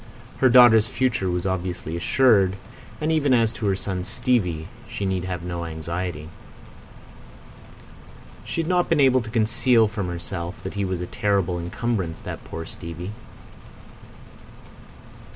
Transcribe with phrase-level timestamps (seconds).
[0.37, 2.55] Her daughter's future was obviously assured,
[2.99, 6.27] and even as to her son Stevie she need have no anxiety.
[8.43, 12.19] She had not been able to conceal from herself that he was a terrible encumbrance,
[12.21, 13.11] that poor Stevie.